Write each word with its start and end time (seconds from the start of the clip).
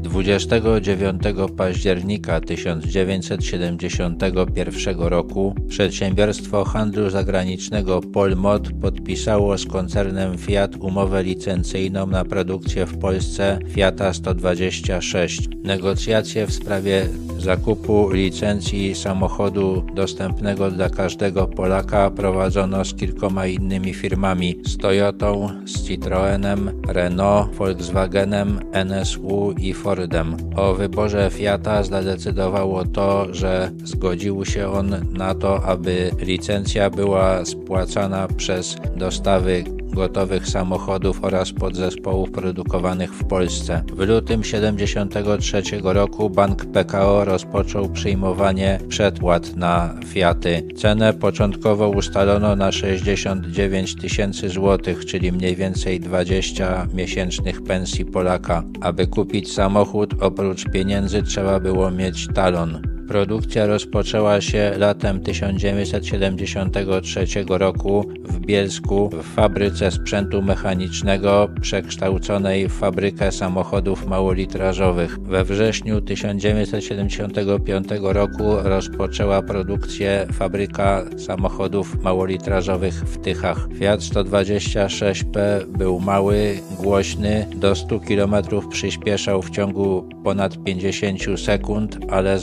29 0.00 1.22
października 1.56 2.40
1971 2.40 5.00
roku 5.00 5.54
przedsiębiorstwo 5.68 6.64
handlu 6.64 7.10
zagranicznego 7.10 8.00
Polmot 8.00 8.68
podpisało 8.80 9.58
z 9.58 9.66
koncernem 9.66 10.38
Fiat 10.38 10.76
umowę 10.76 11.22
licencyjną 11.22 12.06
na 12.06 12.24
produkcję 12.24 12.86
w 12.86 12.98
Polsce 12.98 13.58
Fiata 13.68 14.12
126. 14.12 15.48
Negocjacje 15.64 16.46
w 16.46 16.52
sprawie 16.52 17.08
zakupu 17.38 18.10
licencji 18.10 18.94
samochodu 18.94 19.84
dostępnego 19.94 20.70
dla 20.70 20.90
każdego 20.90 21.46
Polaka 21.46 22.10
prowadzono 22.10 22.84
z 22.84 22.94
kilkoma 22.94 23.46
innymi 23.46 23.94
firmami 23.94 24.58
z 24.64 24.76
Toyotą, 24.76 25.48
z 25.64 25.82
Citroenem, 25.82 26.70
Renault, 26.88 27.54
Volkswagenem, 27.54 28.60
NSU 28.72 29.54
i 29.58 29.74
Fordem. 29.74 30.36
O 30.56 30.74
wyborze 30.74 31.30
Fiata 31.30 31.82
zadecydowało 31.82 32.84
to, 32.84 33.34
że 33.34 33.70
zgodził 33.84 34.44
się 34.44 34.68
on 34.72 34.94
na 35.12 35.34
to, 35.34 35.62
aby 35.62 36.10
licencja 36.20 36.90
była 36.90 37.44
spłacana 37.44 38.28
przez 38.28 38.76
dostawy 38.96 39.64
gotowych 39.94 40.48
samochodów 40.48 41.24
oraz 41.24 41.52
podzespołów 41.52 42.30
produkowanych 42.30 43.14
w 43.14 43.24
Polsce. 43.24 43.82
W 43.92 43.98
lutym 43.98 44.42
1973 44.42 45.62
roku 45.82 46.30
bank 46.30 46.64
PKO 46.64 47.24
rozpoczął 47.24 47.88
przyjmowanie 47.88 48.78
przedpłat 48.88 49.56
na 49.56 49.94
Fiaty. 50.06 50.68
Cenę 50.76 51.12
początkowo 51.12 51.88
ustalono 51.88 52.56
na 52.56 52.72
69 52.72 53.94
tysięcy 53.94 54.48
złotych, 54.48 55.04
czyli 55.04 55.32
mniej 55.32 55.56
więcej 55.56 56.00
20 56.00 56.86
miesięcznych 56.94 57.62
pensji 57.62 58.04
Polaka. 58.04 58.62
Aby 58.80 59.06
kupić 59.06 59.52
samochód, 59.52 60.14
oprócz 60.20 60.64
pieniędzy 60.64 61.22
trzeba 61.22 61.60
było 61.60 61.90
mieć 61.90 62.28
talon. 62.34 62.87
Produkcja 63.08 63.66
rozpoczęła 63.66 64.40
się 64.40 64.72
latem 64.78 65.20
1973 65.20 67.26
roku 67.48 68.04
w 68.24 68.40
Bielsku 68.40 69.10
w 69.10 69.34
fabryce 69.34 69.90
sprzętu 69.90 70.42
mechanicznego 70.42 71.48
przekształconej 71.60 72.68
w 72.68 72.72
fabrykę 72.72 73.32
samochodów 73.32 74.06
małolitrażowych. 74.06 75.20
We 75.20 75.44
wrześniu 75.44 76.00
1975 76.00 77.88
roku 78.02 78.56
rozpoczęła 78.62 79.42
produkcję 79.42 80.26
fabryka 80.32 81.04
samochodów 81.16 82.02
małolitrażowych 82.02 82.94
w 82.94 83.18
Tychach. 83.18 83.68
Fiat 83.78 84.00
126P 84.00 85.66
był 85.66 86.00
mały, 86.00 86.58
głośny, 86.80 87.46
do 87.56 87.74
100 87.74 88.00
km 88.00 88.34
przyspieszał 88.70 89.42
w 89.42 89.50
ciągu 89.50 90.08
ponad 90.24 90.64
50 90.64 91.40
sekund, 91.40 91.98
ale 92.10 92.38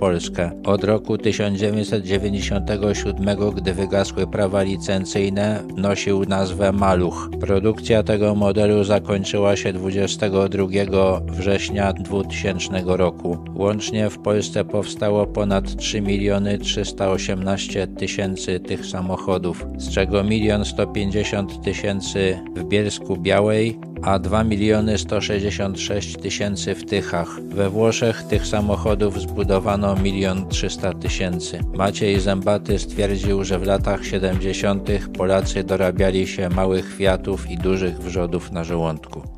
Polskę. 0.00 0.50
Od 0.64 0.84
roku 0.84 1.18
1997, 1.18 3.36
gdy 3.54 3.74
wygasły 3.74 4.26
prawa 4.26 4.62
licencyjne, 4.62 5.62
nosił 5.76 6.24
nazwę 6.24 6.72
Maluch. 6.72 7.30
Produkcja 7.40 8.02
tego 8.02 8.34
modelu 8.34 8.84
zakończyła 8.84 9.56
się 9.56 9.72
22 9.72 11.20
września 11.26 11.92
2000 11.92 12.82
roku. 12.86 13.38
Łącznie 13.54 14.10
w 14.10 14.18
Polsce 14.18 14.64
powstało 14.64 15.26
ponad 15.26 15.76
3 15.76 16.00
miliony 16.00 16.58
318 16.58 17.86
tysięcy 17.86 18.60
tych 18.60 18.86
samochodów, 18.86 19.66
z 19.76 19.90
czego 19.90 20.22
1 20.22 20.64
150 20.64 21.64
tysięcy 21.64 22.38
w 22.56 22.64
Bielsku 22.64 23.16
Białej, 23.16 23.78
a 24.02 24.18
2 24.18 24.44
miliony 24.44 24.98
166 24.98 26.16
tysięcy 26.16 26.74
w 26.74 26.84
Tychach. 26.84 27.40
We 27.40 27.70
Włoszech 27.70 28.22
tych 28.22 28.46
samochodów 28.46 29.20
zbudowano 29.20 29.96
1 30.04 30.48
300 30.48 30.94
tysięcy. 30.94 31.60
Maciej 31.74 32.20
Zębaty 32.20 32.78
stwierdził, 32.78 33.44
że 33.44 33.58
w 33.58 33.66
latach 33.66 34.04
70. 34.04 34.88
Polacy 35.18 35.64
dorabiali 35.64 36.26
się 36.26 36.48
małych 36.48 36.94
Fiatów 36.96 37.50
i 37.50 37.56
dużych 37.58 37.98
wrzodów 37.98 38.52
na 38.52 38.64
żołądku. 38.64 39.35